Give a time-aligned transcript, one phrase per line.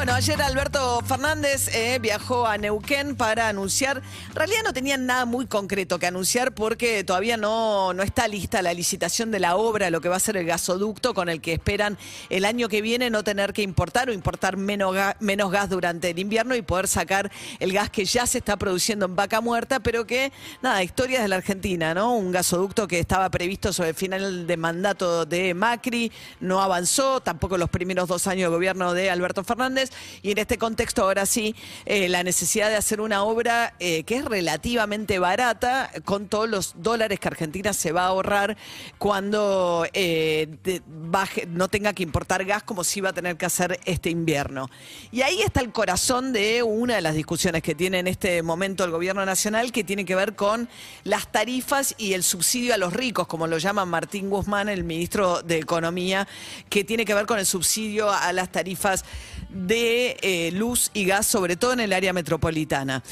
[0.00, 4.00] Bueno, ayer Alberto Fernández eh, viajó a Neuquén para anunciar,
[4.30, 8.62] en realidad no tenían nada muy concreto que anunciar porque todavía no, no está lista
[8.62, 11.52] la licitación de la obra, lo que va a ser el gasoducto con el que
[11.52, 11.98] esperan
[12.30, 16.08] el año que viene no tener que importar o importar menos, ga- menos gas durante
[16.08, 19.80] el invierno y poder sacar el gas que ya se está produciendo en Vaca Muerta,
[19.80, 20.32] pero que,
[20.62, 22.14] nada, historias de la Argentina, ¿no?
[22.16, 26.10] Un gasoducto que estaba previsto sobre el final de mandato de Macri,
[26.40, 29.89] no avanzó, tampoco los primeros dos años de gobierno de Alberto Fernández,
[30.22, 31.54] y en este contexto ahora sí,
[31.86, 36.74] eh, la necesidad de hacer una obra eh, que es relativamente barata, con todos los
[36.76, 38.56] dólares que Argentina se va a ahorrar
[38.98, 40.48] cuando eh,
[41.48, 44.70] no tenga que importar gas como si iba a tener que hacer este invierno.
[45.10, 48.84] Y ahí está el corazón de una de las discusiones que tiene en este momento
[48.84, 50.68] el gobierno nacional, que tiene que ver con
[51.04, 55.42] las tarifas y el subsidio a los ricos, como lo llama Martín Guzmán, el ministro
[55.42, 56.26] de Economía,
[56.68, 59.04] que tiene que ver con el subsidio a las tarifas
[59.52, 63.02] de eh, luz y gas, sobre todo en el área metropolitana.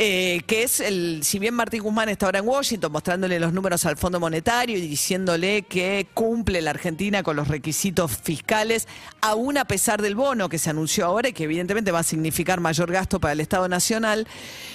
[0.00, 3.84] Eh, que es el, si bien Martín Guzmán está ahora en Washington mostrándole los números
[3.84, 8.86] al Fondo Monetario y diciéndole que cumple la Argentina con los requisitos fiscales,
[9.20, 12.60] aún a pesar del bono que se anunció ahora y que evidentemente va a significar
[12.60, 14.28] mayor gasto para el Estado Nacional,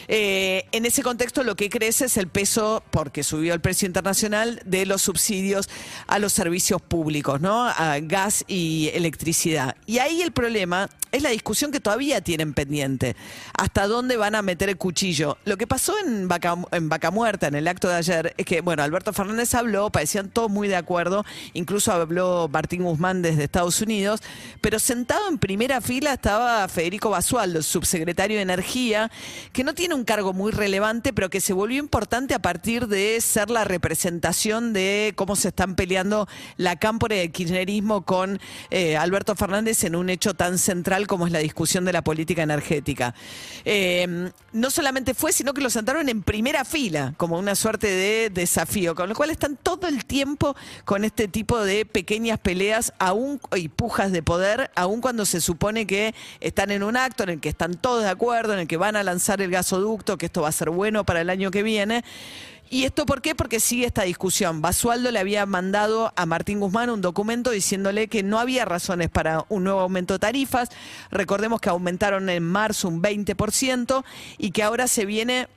[0.09, 4.61] eh, en ese contexto lo que crece es el peso, porque subió el precio internacional,
[4.65, 5.69] de los subsidios
[6.07, 7.63] a los servicios públicos, ¿no?
[7.63, 9.77] A gas y electricidad.
[9.85, 13.15] Y ahí el problema es la discusión que todavía tienen pendiente.
[13.55, 15.37] ¿Hasta dónde van a meter el cuchillo?
[15.45, 18.81] Lo que pasó en Vaca, en Muerta, en el acto de ayer, es que, bueno,
[18.81, 24.21] Alberto Fernández habló, parecían todos muy de acuerdo, incluso habló Martín Guzmán desde Estados Unidos,
[24.59, 29.11] pero sentado en primera fila estaba Federico Basualdo, subsecretario de Energía,
[29.51, 33.21] que no tiene un cargo muy relevante, pero que se volvió importante a partir de
[33.21, 36.27] ser la representación de cómo se están peleando
[36.57, 38.39] la cámpora y el kirchnerismo con
[38.71, 42.43] eh, Alberto Fernández en un hecho tan central como es la discusión de la política
[42.43, 43.13] energética.
[43.65, 48.29] Eh, no solamente fue, sino que lo sentaron en primera fila, como una suerte de
[48.29, 50.55] desafío, con lo cual están todo el tiempo
[50.85, 55.87] con este tipo de pequeñas peleas aún, y pujas de poder, aun cuando se supone
[55.87, 58.77] que están en un acto en el que están todos de acuerdo, en el que
[58.77, 61.63] van a lanzar el gasoducto, que esto va a ser bueno para el año que
[61.63, 62.03] viene.
[62.73, 63.35] ¿Y esto por qué?
[63.35, 64.63] Porque sigue esta discusión.
[64.63, 69.45] Basualdo le había mandado a Martín Guzmán un documento diciéndole que no había razones para
[69.49, 70.69] un nuevo aumento de tarifas.
[71.11, 74.03] Recordemos que aumentaron en marzo un 20%
[74.39, 75.49] y que ahora se viene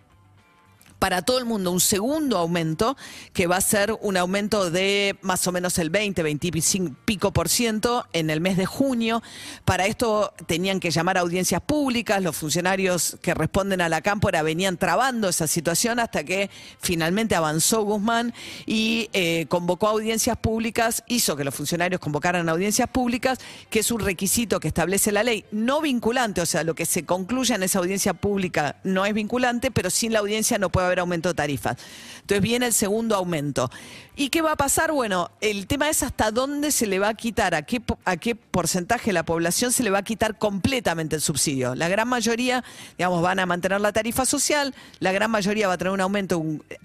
[0.99, 2.97] para todo el mundo un segundo aumento,
[3.33, 7.49] que va a ser un aumento de más o menos el 20, 25 pico por
[7.49, 9.23] ciento en el mes de junio.
[9.65, 14.43] Para esto tenían que llamar a audiencias públicas, los funcionarios que responden a la cámpora
[14.43, 21.37] venían trabando esa situación hasta que finalmente avanzó Guzmán y eh, convocó audiencias públicas, hizo
[21.37, 23.39] que los funcionarios convocaran audiencias públicas,
[23.71, 27.05] que es un requisito que establece la ley, no vinculante, o sea, lo que se
[27.05, 31.01] concluya en esa audiencia pública no es vinculante, pero sin la audiencia no puede haber
[31.01, 31.77] aumento de tarifas.
[32.21, 33.71] Entonces viene el segundo aumento.
[34.17, 34.91] ¿Y qué va a pasar?
[34.91, 38.35] Bueno, el tema es hasta dónde se le va a quitar, a qué, a qué
[38.35, 41.75] porcentaje de la población se le va a quitar completamente el subsidio.
[41.75, 42.65] La gran mayoría,
[42.99, 46.43] digamos, van a mantener la tarifa social, la gran mayoría va a tener un aumento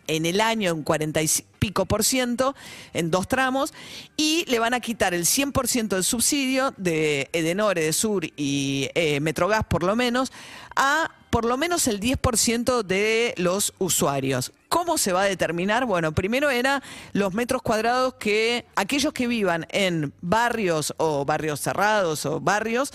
[0.08, 1.30] en el año un 40 y
[1.60, 2.56] pico por ciento
[2.94, 3.74] en dos tramos
[4.18, 9.64] y le van a quitar el 100% del subsidio de Edenor, Edesur y eh, Metrogas
[9.66, 10.32] por lo menos
[10.76, 14.52] a por lo menos el 10% de los usuarios.
[14.68, 15.86] ¿Cómo se va a determinar?
[15.86, 16.84] Bueno, primero era
[17.14, 22.94] los metros cuadrados que aquellos que vivan en barrios o barrios cerrados o barrios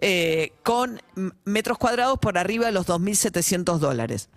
[0.00, 1.00] eh, con
[1.44, 4.28] metros cuadrados por arriba de los 2.700 dólares.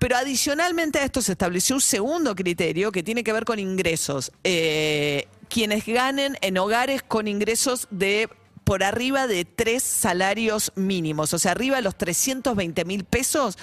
[0.00, 4.32] Pero adicionalmente a esto se estableció un segundo criterio que tiene que ver con ingresos.
[4.42, 8.28] Eh, quienes ganen en hogares con ingresos de
[8.66, 13.56] por arriba de tres salarios mínimos, o sea, arriba de los 320 mil pesos,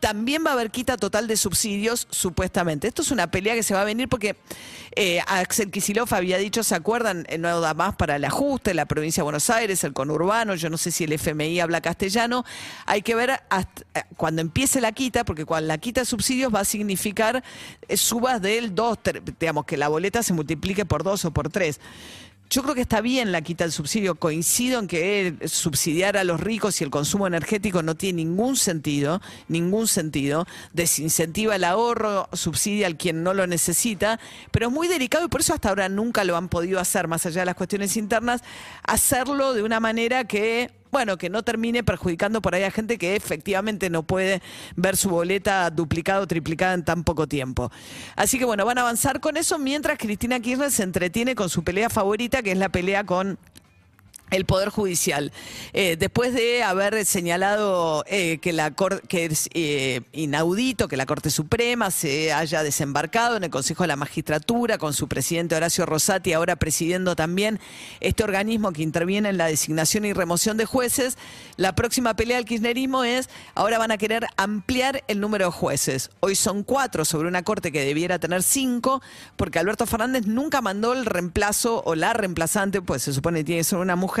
[0.00, 2.88] también va a haber quita total de subsidios, supuestamente.
[2.88, 4.34] Esto es una pelea que se va a venir porque
[4.96, 7.24] eh, Axel Kicillof había dicho, ¿se acuerdan?
[7.28, 10.68] Eh, No da más para el ajuste, la provincia de Buenos Aires, el conurbano, yo
[10.70, 12.44] no sé si el FMI habla castellano.
[12.86, 16.52] Hay que ver hasta- eh, cuando empiece la quita, porque cuando la quita de subsidios
[16.52, 17.44] va a significar
[17.86, 18.98] eh, subas del 2,
[19.38, 21.78] digamos, que la boleta se multiplique por 2 o por 3.
[22.50, 24.14] Yo creo que está bien la quita del subsidio.
[24.14, 29.20] Coincido en que subsidiar a los ricos y el consumo energético no tiene ningún sentido,
[29.48, 30.46] ningún sentido.
[30.72, 34.18] Desincentiva el ahorro, subsidia al quien no lo necesita,
[34.50, 37.26] pero es muy delicado y por eso hasta ahora nunca lo han podido hacer, más
[37.26, 38.42] allá de las cuestiones internas,
[38.82, 43.16] hacerlo de una manera que bueno, que no termine perjudicando por ahí a gente que
[43.16, 44.42] efectivamente no puede
[44.76, 47.70] ver su boleta duplicada o triplicada en tan poco tiempo.
[48.16, 51.64] Así que bueno, van a avanzar con eso mientras Cristina Kirchner se entretiene con su
[51.64, 53.38] pelea favorita, que es la pelea con
[54.30, 55.32] el Poder Judicial.
[55.72, 58.74] Eh, después de haber señalado eh, que, la
[59.08, 63.88] que es eh, inaudito que la Corte Suprema se haya desembarcado en el Consejo de
[63.88, 67.60] la Magistratura con su presidente Horacio Rosati, ahora presidiendo también
[68.00, 71.16] este organismo que interviene en la designación y remoción de jueces,
[71.56, 76.10] la próxima pelea del kirchnerismo es, ahora van a querer ampliar el número de jueces.
[76.20, 79.00] Hoy son cuatro sobre una Corte que debiera tener cinco,
[79.36, 83.60] porque Alberto Fernández nunca mandó el reemplazo o la reemplazante, pues se supone que tiene
[83.60, 84.17] que ser una mujer,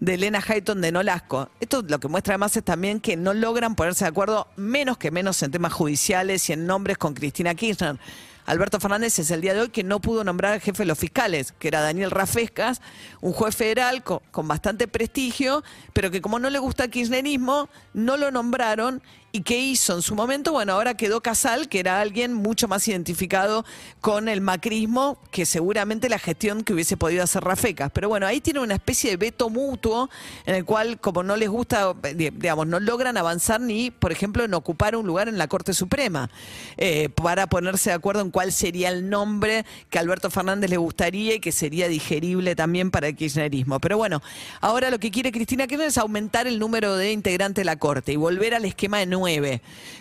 [0.00, 1.50] de Elena Hayton de Nolasco.
[1.60, 5.10] Esto lo que muestra además es también que no logran ponerse de acuerdo menos que
[5.10, 7.98] menos en temas judiciales y en nombres con Cristina Kirchner.
[8.46, 10.98] Alberto Fernández es el día de hoy que no pudo nombrar al jefe de los
[10.98, 12.82] fiscales, que era Daniel Rafescas,
[13.20, 18.16] un juez federal con, bastante prestigio, pero que como no le gusta el kirchnerismo, no
[18.16, 19.02] lo nombraron
[19.34, 20.52] ¿Y qué hizo en su momento?
[20.52, 23.64] Bueno, ahora quedó Casal, que era alguien mucho más identificado
[24.00, 27.90] con el macrismo que seguramente la gestión que hubiese podido hacer Rafecas.
[27.92, 30.08] Pero bueno, ahí tiene una especie de veto mutuo
[30.46, 34.54] en el cual, como no les gusta, digamos, no logran avanzar ni, por ejemplo, en
[34.54, 36.30] ocupar un lugar en la Corte Suprema
[36.76, 41.36] eh, para ponerse de acuerdo en cuál sería el nombre que Alberto Fernández le gustaría
[41.36, 43.78] y que sería digerible también para el kirchnerismo.
[43.78, 44.22] Pero bueno,
[44.60, 48.12] ahora lo que quiere Cristina Kirchner es aumentar el número de integrantes de la Corte
[48.12, 49.04] y volver al esquema de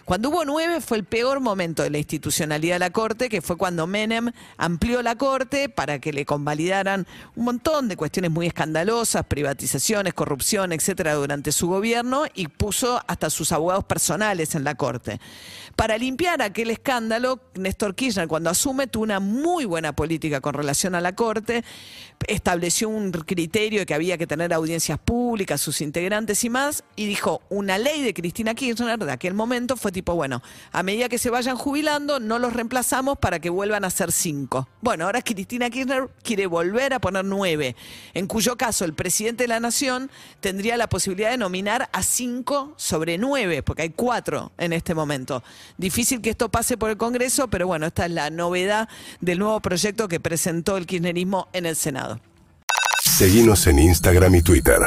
[0.06, 3.56] cuando hubo nueve fue el peor momento de la institucionalidad de la Corte, que fue
[3.56, 9.25] cuando Menem amplió la Corte para que le convalidaran un montón de cuestiones muy escandalosas,
[9.25, 15.19] privatizaciones, corrupción, etcétera, durante su gobierno y puso hasta sus abogados personales en la Corte.
[15.75, 17.95] Para limpiar aquel escándalo, Néstor
[18.28, 21.64] Cuando asume, tuvo una muy buena política con relación a la Corte,
[22.28, 27.06] estableció un criterio de que había que tener audiencias públicas, sus integrantes y más, y
[27.06, 30.42] dijo, una ley de Cristina Kirchner de aquel momento fue tipo, bueno,
[30.72, 34.68] a medida que se vayan jubilando, no los reemplazamos para que vuelvan a ser cinco.
[34.81, 37.76] Bueno, ahora Cristina Kirchner quiere volver a poner nueve,
[38.14, 40.10] en cuyo caso el presidente de la Nación
[40.40, 45.44] tendría la posibilidad de nominar a cinco sobre nueve, porque hay cuatro en este momento.
[45.78, 48.89] Difícil que esto pase por el Congreso, pero bueno, esta es la novedad
[49.21, 52.19] del nuevo proyecto que presentó el kirchnerismo en el Senado.
[53.01, 54.80] Seguimos en Instagram y Twitter.